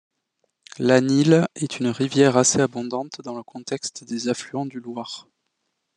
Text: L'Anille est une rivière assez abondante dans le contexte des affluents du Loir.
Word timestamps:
L'Anille 0.79 1.45
est 1.53 1.77
une 1.79 1.89
rivière 1.89 2.35
assez 2.35 2.59
abondante 2.59 3.21
dans 3.23 3.35
le 3.37 3.43
contexte 3.43 4.03
des 4.03 4.29
affluents 4.29 4.65
du 4.65 4.79
Loir. 4.79 5.27